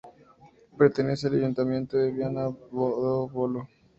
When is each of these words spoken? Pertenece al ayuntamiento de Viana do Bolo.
Pertenece 0.79 1.27
al 1.27 1.35
ayuntamiento 1.35 1.95
de 1.95 2.09
Viana 2.09 2.41
do 2.45 3.29
Bolo. 3.31 3.67